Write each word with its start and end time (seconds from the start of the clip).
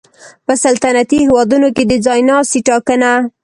په 0.45 0.53
سلطنتي 0.63 1.17
هېوادونو 1.25 1.67
کې 1.75 1.83
د 1.87 1.93
ځای 2.05 2.19
ناستي 2.29 2.59
ټاکنه 2.67 3.11